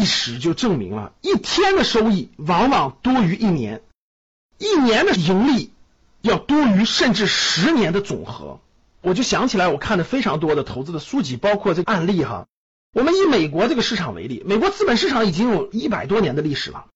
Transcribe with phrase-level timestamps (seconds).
[0.00, 3.82] 历史就证明了，一天的收益往往多于一年，
[4.56, 5.74] 一年的盈利
[6.22, 8.60] 要多于甚至十年的总和。
[9.02, 12.46] 我就想起来，我看的非常多的投资的书籍，包括这个案例哈。
[12.94, 16.86] 我们以美国这个市场为例，美国资本市场已经有一百多年的历史了，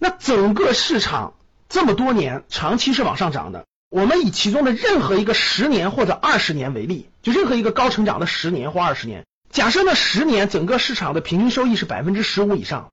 [0.00, 1.34] 那整个市场
[1.68, 3.66] 这么多年长期是往上涨的。
[3.90, 9.26] 我们以其中的任何一个十年或者二十年为例，就任何一个高成长的十年或二十年。
[9.52, 12.90] 假设那十年整个市场的平均收益是百分之十五以上，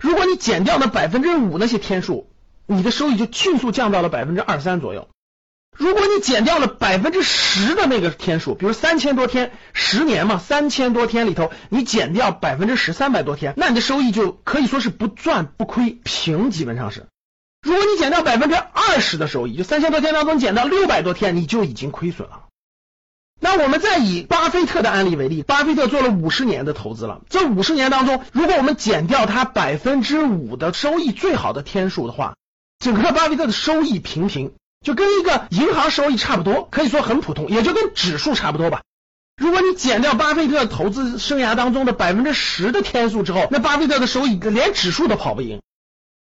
[0.00, 2.30] 如果你减掉那百分之五那些天数，
[2.66, 5.08] 你的收益就迅速降到了百分之二三左右。
[5.76, 17.06] 如果你减掉了百分之十的那个天数，比如三千多天，十年嘛，三千多天里头你减掉百分之十，三百多天，那你的收益就可以说是不赚不亏，平基本上是。
[17.62, 22.47] 如果你减掉百分之二十的收益，就三千多天当中减到六百多天，你就已经亏损了。
[23.40, 27.20] 那我们再以巴菲特的案例为例，巴菲特做了五十年的投资了。
[27.30, 32.34] 这五十年当中，如果我们减掉他百分之五的收益最好的天数的话，
[32.78, 34.52] 整个巴菲特的收益平平，
[34.84, 38.82] 就跟一个银行收益差不多，可以说很普通，也就跟指数差不多吧。
[39.36, 45.60] 如果你减掉巴菲特投资生涯当中的百分之十的天数之后，那巴菲特的收益连指数都跑不赢。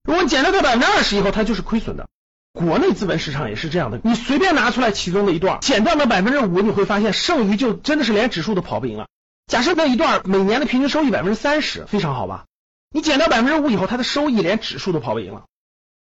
[0.03, 2.09] 如果减掉他百分之二十以后，他就是亏损的。
[2.57, 9.05] 国内资本市场也是这样的，你随便拿出来其中的一段，减掉那百分之五，你会发现剩余就真的是连指数都跑不赢了。
[9.45, 12.45] 假设那一段每年的平均收益百分之三十，非常好吧？
[12.89, 15.43] 你减掉百分之五以后，它的收益连指数都跑不赢了。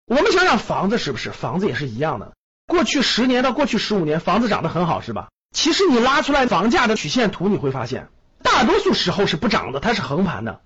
[0.06, 1.30] 我们想想房子是不是？
[1.30, 2.32] 房子也是一样的。
[2.66, 5.28] 过去十年到过去十五年，房子涨得很好，是吧？
[5.54, 8.08] 其实你拉出来房价的曲线图，你会发现，
[8.42, 10.62] 大多数时候是不涨的，它是横盘的。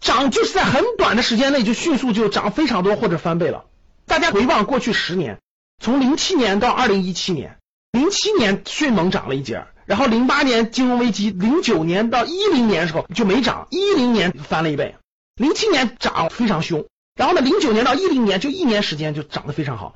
[0.00, 3.64] 涨就是在很短的时间内就迅速就涨非常多或者翻倍了。
[4.12, 5.40] 大家回望过去十年，
[5.82, 7.56] 从零七年到二零一七年，
[7.92, 14.96] 零七年迅猛涨了一截，然后零八年金融危机，零九年到一零年的时候就没涨，一零年翻了一倍，
[15.36, 16.84] 零七年涨非常凶，
[17.14, 19.94] 然后呢，零九年到一零年就一年时间就涨得非常好，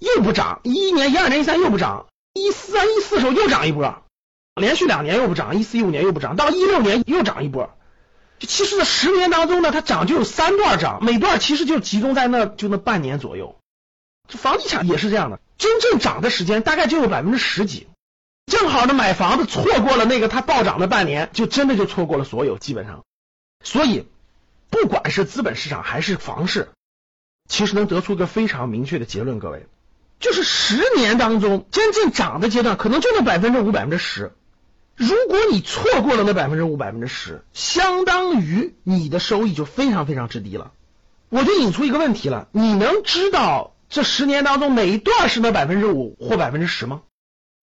[0.00, 4.02] 又不涨，一一年、一二年、一三又不涨，一三一四时候又涨一波，
[4.56, 7.72] 连续两年又不涨，一四一五年又不涨，到一六年又涨一波。
[8.46, 13.56] 其实这十年当中呢，它涨就有三段涨，每段其实就集中在那就那半年左右。
[14.28, 17.86] 这房地产也是这样的，真正涨的时间大概就有百分之十几，
[18.46, 23.04] 正好呢买房子错过了那个它暴涨的半年，就真的就错过了所有基本上。
[23.64, 24.06] 所以
[24.70, 26.70] 不管是资本市场还是房市，
[27.48, 29.66] 其实能得出个非常明确的结论，各位，
[30.18, 34.32] 就是十年当中真正涨的阶段，可能就那百分之五、百分之十。
[34.96, 40.72] 如果你错过了那百分之五、百分之十，相当于你的收益就非常非常之低了。
[41.28, 47.02] 我就引出一个问题了：你能知道这十年当中哪一段是那百分之五或百分之十吗？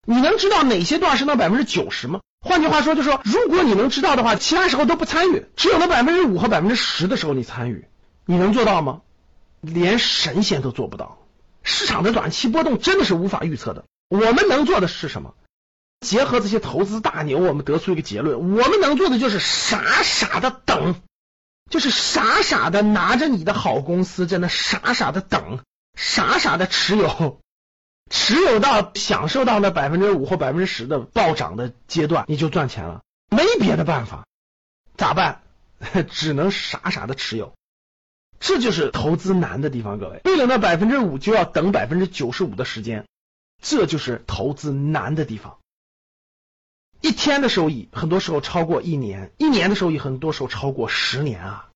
[0.05, 2.21] 你能知道哪些段是那百分之九十吗？
[2.41, 7.85] 换句话说，就说如果你能知道的话，其他时候都不参与，只有那百分之五和百分之十的时候你参与，
[8.25, 9.01] 你能做到吗？
[9.61, 11.19] 连神仙都做不到。
[11.63, 13.83] 市场的短期波动真的是无法预测的。
[14.09, 15.35] 我们能做的是什么？
[15.99, 20.95] 结合这些投资大牛，我们得出一个结论：我们能做的就是傻傻的等，
[21.69, 25.59] 就是傻傻的拿着你的好公司，在那傻傻的等，
[25.95, 27.41] 傻傻的持有，
[28.09, 33.01] 持有到享受到那百分之五或百分之十的暴涨的阶段，你就赚钱了。
[33.29, 34.25] 没别的办法，
[34.97, 35.41] 咋办？
[36.09, 37.53] 只能傻傻的持有。
[38.39, 40.21] 这就是投资难的地方，各位。
[40.23, 43.05] 为了那百分之五，就要等百分之九十五的时间，
[43.61, 45.57] 这就是投资难的地方。
[47.01, 51.69] 一天的收益，很多时候超过一年；一年的收益，很多时候超过十年啊！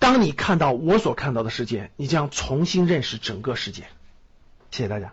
[0.00, 3.84] 当你看到我所看到的世界，你将重新认识整个世界。
[4.70, 5.12] 谢谢大家。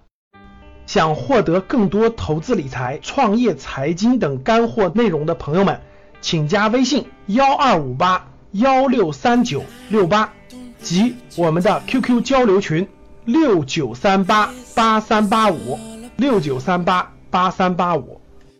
[0.87, 5.81] 想获得更多投资理财、创业、财经等干货内容的朋友们，
[6.21, 10.33] 请加微信幺二五八幺六三九六八
[10.79, 12.87] 及我们的 QQ 交流群
[13.25, 15.77] 六九三八八三八五
[16.15, 18.16] 六九三八八三八五。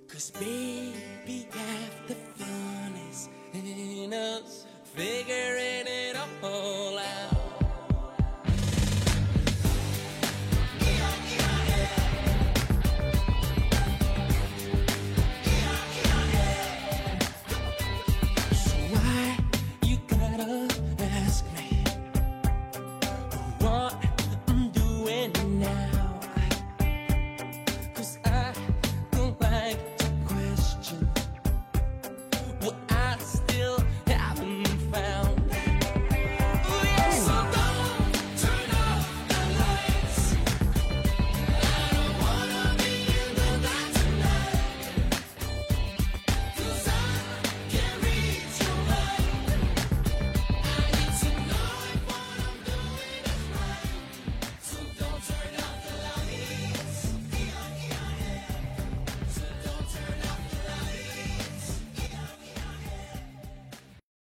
[0.07, 4.65] Cause baby, half the fun is in us.
[4.85, 6.06] Figuring
[32.67, 33.36] what I